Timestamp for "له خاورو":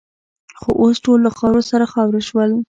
1.25-1.61